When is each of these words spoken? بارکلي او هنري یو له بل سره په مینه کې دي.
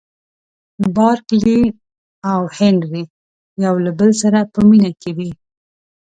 بارکلي 0.95 1.61
او 2.31 2.41
هنري 2.57 3.03
یو 3.65 3.75
له 3.85 3.91
بل 3.99 4.11
سره 4.21 4.39
په 4.53 4.59
مینه 4.69 4.91
کې 5.01 5.11
دي. 5.17 5.29